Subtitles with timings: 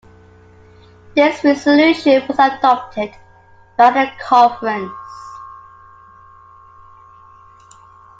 [1.15, 3.11] This resolution was adopted
[3.77, 4.95] by the conference.